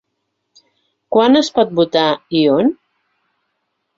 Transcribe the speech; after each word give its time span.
Quan 1.15 1.41
es 1.41 1.51
pot 1.59 1.75
votar 1.81 2.07
i 2.39 2.43
on? 2.57 2.73